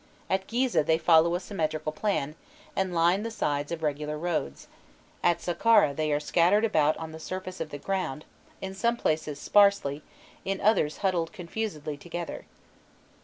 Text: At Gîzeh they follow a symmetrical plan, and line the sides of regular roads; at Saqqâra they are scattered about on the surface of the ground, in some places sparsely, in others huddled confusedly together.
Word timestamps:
At 0.31 0.47
Gîzeh 0.47 0.83
they 0.83 0.97
follow 0.97 1.35
a 1.35 1.39
symmetrical 1.39 1.91
plan, 1.91 2.33
and 2.75 2.91
line 2.91 3.21
the 3.21 3.29
sides 3.29 3.71
of 3.71 3.83
regular 3.83 4.17
roads; 4.17 4.67
at 5.21 5.37
Saqqâra 5.41 5.95
they 5.95 6.11
are 6.11 6.19
scattered 6.19 6.65
about 6.65 6.97
on 6.97 7.11
the 7.11 7.19
surface 7.19 7.61
of 7.61 7.69
the 7.69 7.77
ground, 7.77 8.25
in 8.61 8.73
some 8.73 8.97
places 8.97 9.39
sparsely, 9.39 10.01
in 10.43 10.59
others 10.59 10.97
huddled 11.05 11.31
confusedly 11.31 11.97
together. 11.97 12.45